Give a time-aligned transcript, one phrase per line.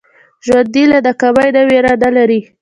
[0.45, 2.39] ژوندي له ناکامۍ نه ویره نه لري